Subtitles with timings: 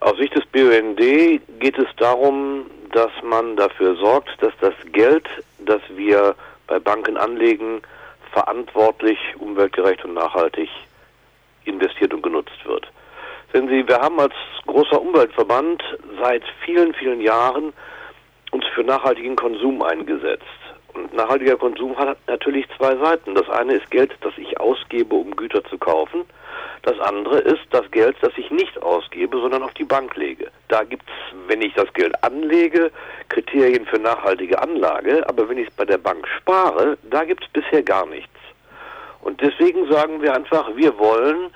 [0.00, 5.82] Aus Sicht des BUND geht es darum, dass man dafür sorgt, dass das Geld, das
[5.90, 6.34] wir
[6.66, 7.82] bei Banken anlegen,
[8.32, 10.70] verantwortlich, umweltgerecht und nachhaltig
[11.64, 12.90] investiert und genutzt wird.
[13.52, 14.32] Sehen Sie, wir haben als
[14.66, 15.82] großer Umweltverband
[16.18, 17.74] seit vielen, vielen Jahren
[18.52, 20.44] uns für nachhaltigen Konsum eingesetzt.
[20.94, 23.34] Und nachhaltiger Konsum hat natürlich zwei Seiten.
[23.34, 26.24] Das eine ist Geld, das ich ausgebe, um Güter zu kaufen.
[26.82, 30.50] Das andere ist das Geld, das ich nicht ausgebe, sondern auf die Bank lege.
[30.68, 32.90] Da gibt es, wenn ich das Geld anlege,
[33.28, 37.50] Kriterien für nachhaltige Anlage, aber wenn ich es bei der Bank spare, da gibt es
[37.50, 38.30] bisher gar nichts.
[39.20, 41.50] Und deswegen sagen wir einfach, wir wollen,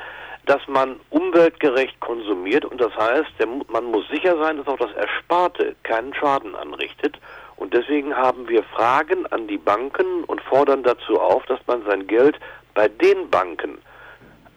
[0.45, 4.93] dass man umweltgerecht konsumiert und das heißt, der, man muss sicher sein, dass auch das
[4.93, 7.19] Ersparte keinen Schaden anrichtet.
[7.57, 12.07] Und deswegen haben wir Fragen an die Banken und fordern dazu auf, dass man sein
[12.07, 12.39] Geld
[12.75, 13.79] bei den Banken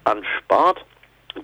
[0.10, 0.84] anspart,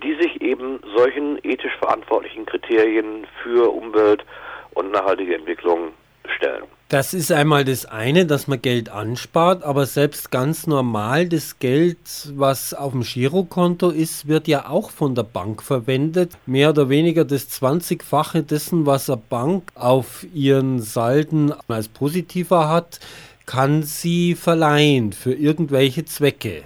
[0.03, 4.25] die sich eben solchen ethisch verantwortlichen Kriterien für Umwelt
[4.73, 5.89] und nachhaltige Entwicklung
[6.37, 6.63] stellen.
[6.89, 11.97] Das ist einmal das eine, dass man Geld anspart, aber selbst ganz normal das Geld,
[12.35, 16.33] was auf dem Girokonto ist, wird ja auch von der Bank verwendet.
[16.45, 22.99] Mehr oder weniger das 20-fache dessen, was eine Bank auf ihren Salden als positiver hat,
[23.47, 26.63] kann sie verleihen für irgendwelche Zwecke.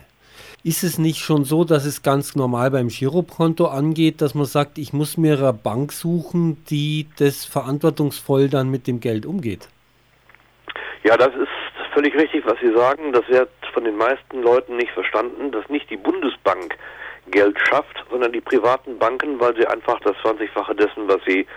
[0.67, 4.77] Ist es nicht schon so, dass es ganz normal beim Girokonto angeht, dass man sagt,
[4.77, 9.69] ich muss mir eine Bank suchen, die das verantwortungsvoll dann mit dem Geld umgeht?
[11.05, 11.47] Ja, das ist
[11.93, 13.13] völlig richtig, was Sie sagen.
[13.13, 16.75] Das wird von den meisten Leuten nicht verstanden, dass nicht die Bundesbank
[17.31, 21.47] Geld schafft, sondern die privaten Banken, weil sie einfach das 20-fache dessen, was sie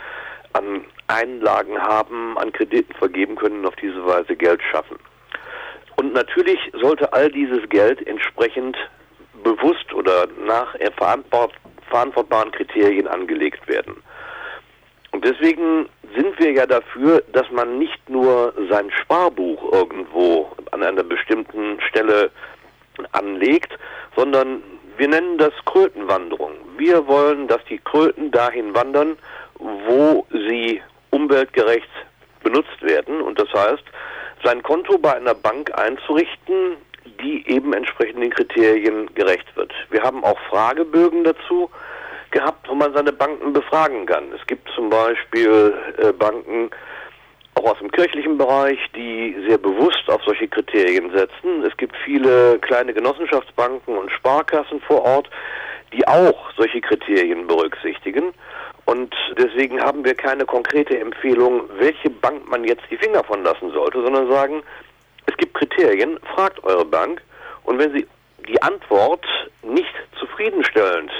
[0.52, 5.00] an Einlagen haben, an Krediten vergeben können, auf diese Weise Geld schaffen.
[5.96, 8.76] Und natürlich sollte all dieses Geld entsprechend
[9.42, 10.74] bewusst oder nach
[11.88, 14.02] verantwortbaren Kriterien angelegt werden.
[15.12, 21.02] Und deswegen sind wir ja dafür, dass man nicht nur sein Sparbuch irgendwo an einer
[21.02, 22.30] bestimmten Stelle
[23.12, 23.76] anlegt,
[24.16, 24.62] sondern
[24.96, 26.52] wir nennen das Krötenwanderung.
[26.76, 29.16] Wir wollen, dass die Kröten dahin wandern,
[29.58, 30.80] wo sie
[31.10, 31.88] umweltgerecht
[32.42, 33.20] benutzt werden.
[33.20, 33.84] Und das heißt,
[34.44, 36.76] sein Konto bei einer Bank einzurichten,
[37.22, 39.72] die eben entsprechend den Kriterien gerecht wird.
[39.90, 41.70] Wir haben auch Fragebögen dazu
[42.30, 44.32] gehabt, wo man seine Banken befragen kann.
[44.32, 46.70] Es gibt zum Beispiel äh, Banken,
[47.54, 51.64] auch aus dem kirchlichen Bereich, die sehr bewusst auf solche Kriterien setzen.
[51.66, 55.28] Es gibt viele kleine Genossenschaftsbanken und Sparkassen vor Ort,
[55.92, 58.32] die auch solche Kriterien berücksichtigen.
[58.86, 63.70] Und deswegen haben wir keine konkrete Empfehlung, welche Bank man jetzt die Finger von lassen
[63.72, 64.62] sollte, sondern sagen,
[65.30, 67.22] es gibt Kriterien, fragt eure Bank
[67.64, 68.06] und wenn sie
[68.48, 69.24] die Antwort
[69.62, 71.10] nicht zufriedenstellend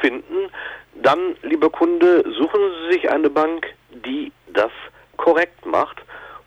[0.00, 0.50] finden,
[0.94, 4.70] dann, lieber Kunde, suchen Sie sich eine Bank, die das
[5.16, 5.98] korrekt macht.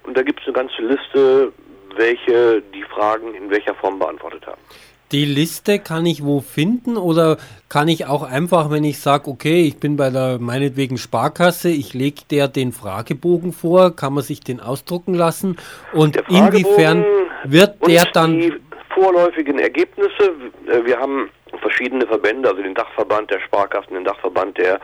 [0.03, 1.53] Und da gibt es eine ganze Liste,
[1.95, 4.61] welche die Fragen in welcher Form beantwortet haben.
[5.11, 7.37] Die Liste kann ich wo finden oder
[7.69, 11.93] kann ich auch einfach, wenn ich sage, okay, ich bin bei der meinetwegen Sparkasse, ich
[11.93, 15.57] lege der den Fragebogen vor, kann man sich den ausdrucken lassen
[15.93, 17.05] und inwiefern
[17.43, 18.53] wird der dann die
[18.93, 20.33] vorläufigen Ergebnisse,
[20.67, 21.29] äh, wir haben
[21.61, 24.79] verschiedene Verbände, also den Dachverband der Sparkassen, den Dachverband der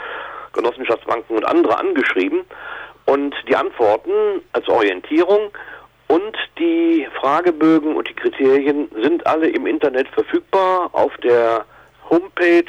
[0.54, 2.42] Genossenschaftsbanken und andere angeschrieben.
[3.06, 4.12] Und die Antworten
[4.52, 5.52] als Orientierung
[6.08, 11.66] und die Fragebögen und die Kriterien sind alle im Internet verfügbar auf der
[12.10, 12.64] Homepage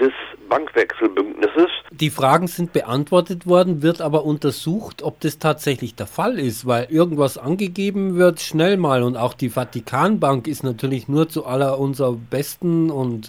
[0.00, 0.12] des
[0.48, 1.68] Bankwechselbündnisses.
[1.90, 6.86] Die Fragen sind beantwortet worden, wird aber untersucht, ob das tatsächlich der Fall ist, weil
[6.90, 12.12] irgendwas angegeben wird schnell mal und auch die Vatikanbank ist natürlich nur zu aller unser
[12.12, 13.28] Besten und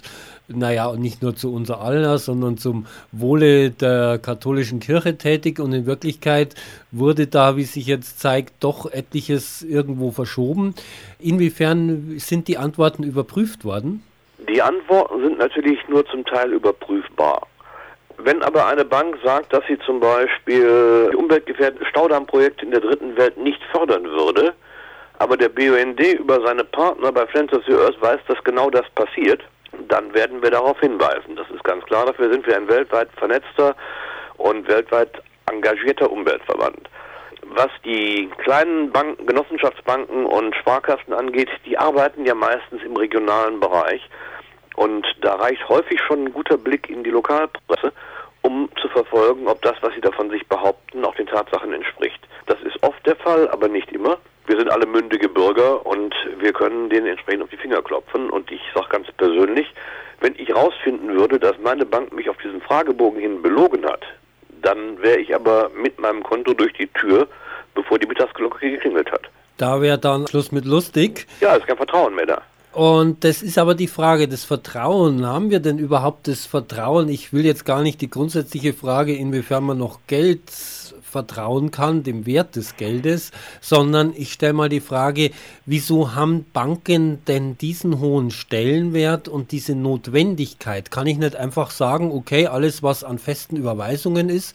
[0.52, 5.86] naja, nicht nur zu unser aller, sondern zum Wohle der katholischen Kirche tätig und in
[5.86, 6.54] Wirklichkeit
[6.90, 10.74] wurde da, wie sich jetzt zeigt, doch etliches irgendwo verschoben.
[11.18, 14.02] Inwiefern sind die Antworten überprüft worden?
[14.48, 17.46] Die Antworten sind natürlich nur zum Teil überprüfbar.
[18.18, 23.38] Wenn aber eine Bank sagt, dass sie zum Beispiel umweltgefährdende Staudammprojekte in der dritten Welt
[23.38, 24.52] nicht fördern würde,
[25.18, 29.42] aber der BUND über seine Partner bei Fantasy Earth weiß, dass genau das passiert,
[29.88, 31.36] dann werden wir darauf hinweisen.
[31.36, 32.06] Das ist ganz klar.
[32.06, 33.74] Dafür sind wir ein weltweit vernetzter
[34.36, 36.88] und weltweit engagierter Umweltverband.
[37.52, 44.08] Was die kleinen Banken, Genossenschaftsbanken und Sparkassen angeht, die arbeiten ja meistens im regionalen Bereich.
[44.76, 47.92] Und da reicht häufig schon ein guter Blick in die Lokalpresse,
[48.42, 52.20] um zu verfolgen, ob das, was sie davon sich behaupten, auch den Tatsachen entspricht.
[52.46, 54.18] Das ist oft der Fall, aber nicht immer
[54.70, 58.30] sind alle mündige Bürger und wir können denen entsprechend auf die Finger klopfen.
[58.30, 59.66] Und ich sage ganz persönlich,
[60.20, 64.02] wenn ich rausfinden würde, dass meine Bank mich auf diesen Fragebogen hin belogen hat,
[64.62, 67.26] Dann wäre ich aber mit meinem Konto durch die Tür,
[67.74, 69.22] bevor die Mittagsglocke geklingelt hat.
[69.56, 71.26] Da wäre dann Schluss mit lustig.
[71.40, 72.42] Ja, ist kein Vertrauen mehr da.
[72.72, 75.26] Und das ist aber die Frage des Vertrauen.
[75.26, 77.08] Haben wir denn überhaupt das Vertrauen?
[77.08, 80.42] Ich will jetzt gar nicht die grundsätzliche Frage, inwiefern man noch Geld
[81.10, 85.30] vertrauen kann, dem Wert des Geldes, sondern ich stelle mal die Frage,
[85.66, 90.90] wieso haben Banken denn diesen hohen Stellenwert und diese Notwendigkeit?
[90.90, 94.54] Kann ich nicht einfach sagen, okay, alles, was an festen Überweisungen ist,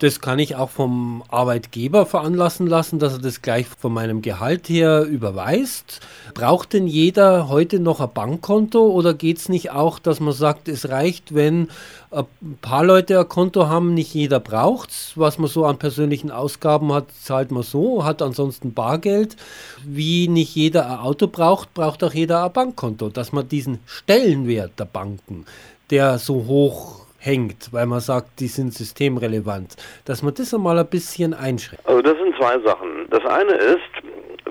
[0.00, 4.70] das kann ich auch vom Arbeitgeber veranlassen lassen, dass er das gleich von meinem Gehalt
[4.70, 6.00] her überweist.
[6.32, 10.68] Braucht denn jeder heute noch ein Bankkonto oder geht es nicht auch, dass man sagt,
[10.68, 11.68] es reicht, wenn
[12.10, 12.24] ein
[12.62, 15.12] paar Leute ein Konto haben, nicht jeder braucht es.
[15.16, 19.36] Was man so an persönlichen Ausgaben hat, zahlt man so, hat ansonsten Bargeld.
[19.84, 23.10] Wie nicht jeder ein Auto braucht, braucht auch jeder ein Bankkonto.
[23.10, 25.44] Dass man diesen Stellenwert der Banken,
[25.90, 30.86] der so hoch hängt, weil man sagt, die sind systemrelevant, dass man das einmal ein
[30.86, 31.86] bisschen einschränkt?
[31.86, 33.06] Also das sind zwei Sachen.
[33.10, 33.80] Das eine ist,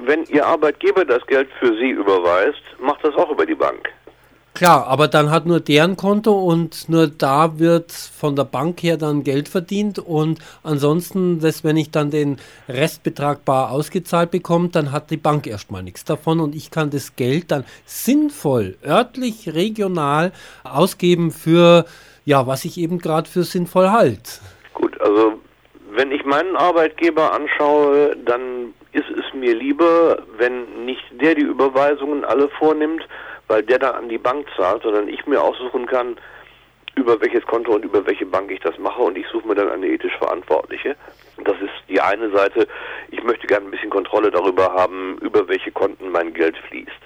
[0.05, 3.89] wenn Ihr Arbeitgeber das Geld für Sie überweist, macht das auch über die Bank.
[4.53, 8.97] Klar, aber dann hat nur deren Konto und nur da wird von der Bank her
[8.97, 12.37] dann Geld verdient und ansonsten, das, wenn ich dann den
[12.67, 17.15] Restbetrag bar ausgezahlt bekomme, dann hat die Bank erstmal nichts davon und ich kann das
[17.15, 20.33] Geld dann sinnvoll, örtlich, regional
[20.63, 21.85] ausgeben für
[22.29, 24.39] ja, was ich eben gerade für sinnvoll halte.
[24.75, 25.39] Gut, also
[25.93, 32.23] wenn ich meinen Arbeitgeber anschaue, dann ist es mir lieber, wenn nicht der die Überweisungen
[32.23, 33.01] alle vornimmt,
[33.47, 36.17] weil der dann an die Bank zahlt, sondern ich mir aussuchen kann,
[36.93, 39.71] über welches Konto und über welche Bank ich das mache und ich suche mir dann
[39.71, 40.95] eine ethisch Verantwortliche.
[41.43, 42.67] Das ist die eine Seite.
[43.09, 47.01] Ich möchte gerne ein bisschen Kontrolle darüber haben, über welche Konten mein Geld fließt.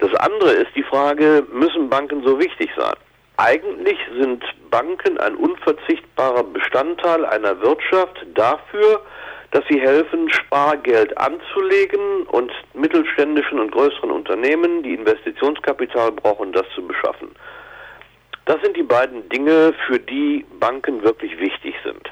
[0.00, 2.94] Das andere ist die Frage, müssen Banken so wichtig sein?
[3.36, 9.02] Eigentlich sind Banken ein unverzichtbarer Bestandteil einer Wirtschaft dafür,
[9.50, 16.86] dass sie helfen, Spargeld anzulegen und mittelständischen und größeren Unternehmen, die Investitionskapital brauchen, das zu
[16.86, 17.28] beschaffen.
[18.46, 22.10] Das sind die beiden Dinge, für die Banken wirklich wichtig sind.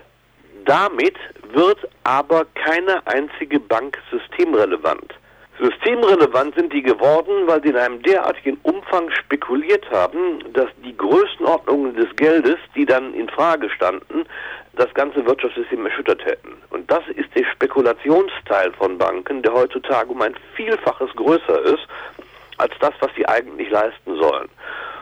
[0.65, 1.17] Damit
[1.53, 5.15] wird aber keine einzige Bank systemrelevant.
[5.61, 11.95] Systemrelevant sind die geworden, weil sie in einem derartigen Umfang spekuliert haben, dass die Größenordnungen
[11.95, 14.25] des Geldes, die dann in Frage standen,
[14.75, 16.57] das ganze Wirtschaftssystem erschüttert hätten.
[16.71, 21.87] Und das ist der Spekulationsteil von Banken, der heutzutage um ein Vielfaches größer ist
[22.57, 24.49] als das, was sie eigentlich leisten sollen.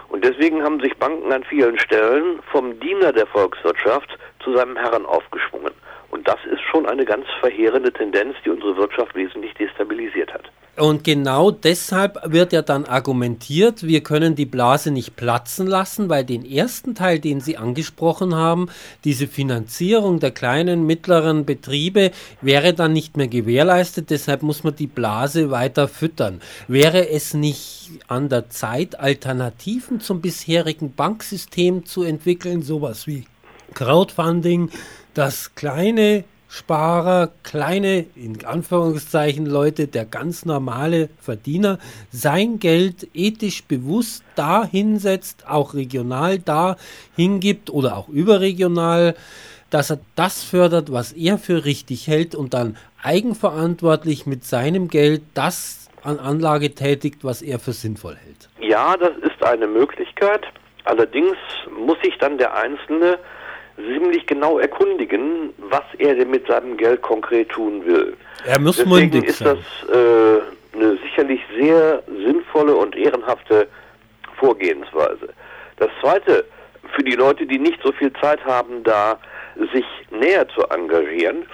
[0.08, 5.06] Und deswegen haben sich Banken an vielen Stellen vom Diener der Volkswirtschaft zu seinem Herrn
[5.06, 5.73] aufgeschwungen.
[6.20, 10.43] Und das ist schon eine ganz verheerende Tendenz, die unsere Wirtschaft wesentlich destabilisiert hat.
[10.76, 16.26] Und genau deshalb wird ja dann argumentiert, wir können die Blase nicht platzen lassen, weil
[16.26, 18.69] den ersten Teil, den Sie angesprochen haben,
[19.02, 22.11] diese Finanzierung der kleinen, mittleren Betriebe,
[22.43, 24.11] wäre dann nicht mehr gewährleistet.
[24.11, 26.43] Deshalb muss man die Blase weiter füttern.
[26.69, 33.25] Wäre es nicht an der Zeit, Alternativen zum bisherigen Banksystem zu entwickeln, sowas wie
[33.73, 34.70] Crowdfunding,
[35.15, 41.79] dass kleine Sparer, kleine, in Anführungszeichen Leute, der ganz normale Verdiener,
[42.11, 46.77] sein Geld ethisch bewusst da hinsetzt, auch regional da
[47.15, 49.15] hingibt oder auch überregional,
[49.71, 55.23] dass er das fördert, was er für richtig hält und dann eigenverantwortlich mit seinem Geld
[55.35, 58.49] das an Anlage tätigt, was er für sinnvoll hält.
[58.59, 60.47] Ja, das ist eine Möglichkeit.
[60.85, 61.37] Allerdings
[61.79, 63.19] muss sich dann der Einzelne
[63.87, 68.16] ziemlich genau erkundigen, was er denn mit seinem Geld konkret tun will.
[68.46, 69.58] Er muss Deswegen ist das
[69.88, 73.68] äh, eine sicherlich sehr sinnvolle und ehrenhafte
[74.38, 75.28] Vorgehensweise.
[75.76, 76.44] Das Zweite,
[76.94, 79.18] für die Leute, die nicht so viel Zeit haben, da
[79.72, 81.46] sich näher zu engagieren,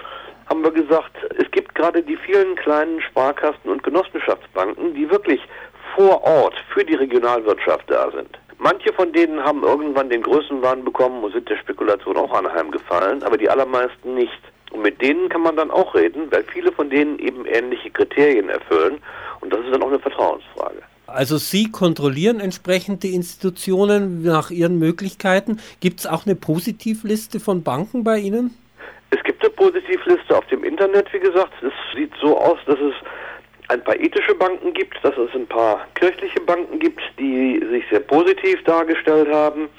[0.47, 5.41] haben wir gesagt, es gibt gerade die vielen kleinen Sparkassen und Genossenschaftsbanken, die wirklich
[5.95, 8.37] vor Ort für die Regionalwirtschaft da sind.
[8.59, 13.37] Manche von denen haben irgendwann den Größenwahn bekommen und sind der Spekulation auch anheimgefallen, aber
[13.37, 14.41] die allermeisten nicht.
[14.71, 18.49] Und mit denen kann man dann auch reden, weil viele von denen eben ähnliche Kriterien
[18.49, 18.97] erfüllen.
[19.41, 20.81] Und das ist dann auch eine Vertrauensfrage.
[21.05, 25.59] Also Sie kontrollieren entsprechend die Institutionen nach Ihren Möglichkeiten.
[25.79, 28.57] Gibt es auch eine Positivliste von Banken bei Ihnen?
[29.11, 31.53] Es gibt eine Positivliste auf dem Internet, wie gesagt.
[31.61, 32.93] Es sieht so aus, dass es
[33.69, 37.99] ein paar ethische Banken gibt, dass es ein paar kirchliche Banken gibt, die sich sehr
[37.99, 39.69] positiv dargestellt haben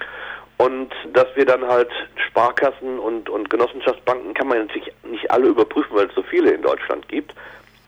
[0.58, 1.90] und dass wir dann halt
[2.28, 6.62] Sparkassen und, und Genossenschaftsbanken kann man natürlich nicht alle überprüfen, weil es so viele in
[6.62, 7.34] Deutschland gibt.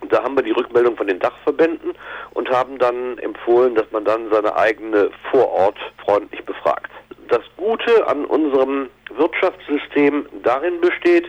[0.00, 1.92] Und da haben wir die Rückmeldung von den Dachverbänden
[2.30, 6.90] und haben dann empfohlen, dass man dann seine eigene Vorort freundlich befragt.
[7.28, 11.26] Das Gute an unserem Wirtschaftssystem darin besteht,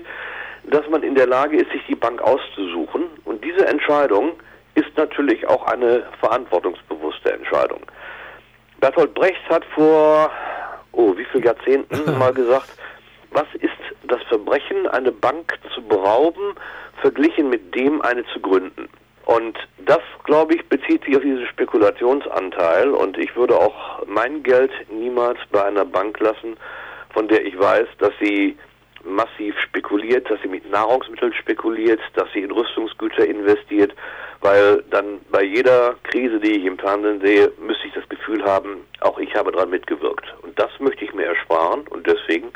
[0.63, 3.03] dass man in der Lage ist, sich die Bank auszusuchen.
[3.25, 4.33] Und diese Entscheidung
[4.75, 7.81] ist natürlich auch eine verantwortungsbewusste Entscheidung.
[8.79, 10.31] Bertolt Brecht hat vor,
[10.91, 12.69] oh, wie viele Jahrzehnten mal gesagt,
[13.31, 13.71] was ist
[14.03, 16.55] das Verbrechen, eine Bank zu berauben,
[17.01, 18.89] verglichen mit dem, eine zu gründen?
[19.25, 22.89] Und das, glaube ich, bezieht sich auf diesen Spekulationsanteil.
[22.89, 26.57] Und ich würde auch mein Geld niemals bei einer Bank lassen,
[27.13, 28.57] von der ich weiß, dass sie
[29.03, 33.93] massiv spekuliert, dass sie mit Nahrungsmitteln spekuliert, dass sie in Rüstungsgüter investiert,
[34.41, 38.85] weil dann bei jeder Krise, die ich im Fernsehen sehe, müsste ich das Gefühl haben,
[39.01, 40.33] auch ich habe daran mitgewirkt.
[40.41, 42.51] Und das möchte ich mir ersparen und deswegen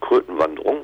[0.00, 0.82] Krötenwanderung